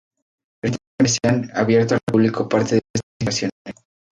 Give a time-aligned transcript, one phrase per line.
[0.63, 3.83] Recientemente se han abierto al público parte de estas instalaciones.